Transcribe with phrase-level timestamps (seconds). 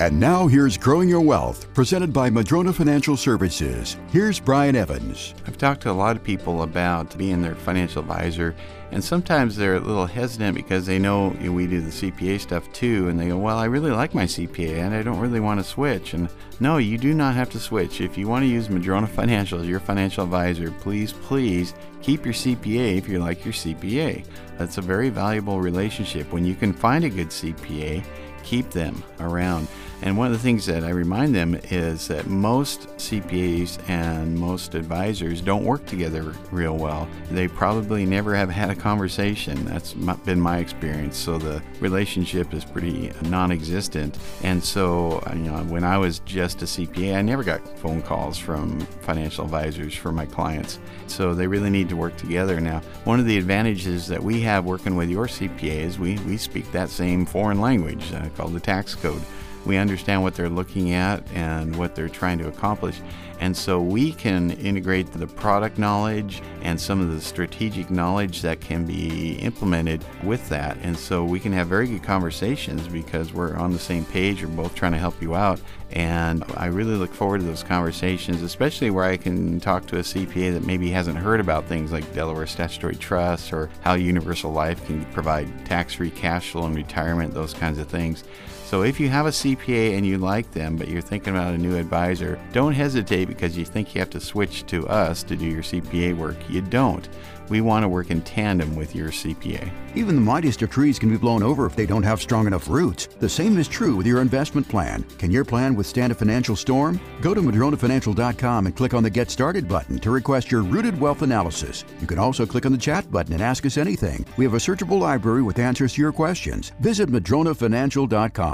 [0.00, 3.96] And now here's Growing Your Wealth, presented by Madrona Financial Services.
[4.10, 5.34] Here's Brian Evans.
[5.46, 8.56] I've talked to a lot of people about being their financial advisor,
[8.90, 13.06] and sometimes they're a little hesitant because they know we do the CPA stuff too,
[13.08, 15.64] and they go, Well, I really like my CPA and I don't really want to
[15.64, 16.12] switch.
[16.12, 18.00] And no, you do not have to switch.
[18.00, 21.72] If you want to use Madrona Financial as your financial advisor, please, please
[22.02, 24.24] keep your CPA if you like your CPA.
[24.58, 26.32] That's a very valuable relationship.
[26.32, 28.04] When you can find a good CPA,
[28.44, 29.68] keep them around.
[30.02, 34.74] And one of the things that I remind them is that most CPAs and most
[34.74, 37.08] advisors don't work together real well.
[37.30, 39.64] They probably never have had a conversation.
[39.64, 41.16] That's been my experience.
[41.16, 44.18] So the relationship is pretty non existent.
[44.42, 48.36] And so, you know, when I was just a CPA, I never got phone calls
[48.36, 50.78] from financial advisors for my clients.
[51.06, 52.60] So they really need to work together.
[52.60, 56.36] Now, one of the advantages that we have working with your CPA is we, we
[56.36, 59.22] speak that same foreign language uh, called the tax code
[59.66, 63.00] we understand what they're looking at and what they're trying to accomplish.
[63.40, 68.60] And so we can integrate the product knowledge and some of the strategic knowledge that
[68.60, 70.78] can be implemented with that.
[70.82, 74.42] And so we can have very good conversations because we're on the same page.
[74.42, 75.60] We're both trying to help you out.
[75.90, 80.02] And I really look forward to those conversations, especially where I can talk to a
[80.02, 84.84] CPA that maybe hasn't heard about things like Delaware Statutory Trust or how Universal Life
[84.86, 88.24] can provide tax free cash flow and retirement, those kinds of things.
[88.64, 91.58] So if you have a CPA and you like them, but you're thinking about a
[91.58, 95.44] new advisor, don't hesitate because you think you have to switch to us to do
[95.44, 96.36] your CPA work.
[96.48, 97.08] You don't.
[97.50, 99.70] We want to work in tandem with your CPA.
[99.94, 102.68] Even the mightiest of trees can be blown over if they don't have strong enough
[102.68, 103.06] roots.
[103.20, 105.04] The same is true with your investment plan.
[105.18, 106.98] Can your plan withstand a financial storm?
[107.20, 111.20] Go to MadronaFinancial.com and click on the Get Started button to request your rooted wealth
[111.20, 111.84] analysis.
[112.00, 114.24] You can also click on the chat button and ask us anything.
[114.38, 116.72] We have a searchable library with answers to your questions.
[116.80, 118.53] Visit MadronaFinancial.com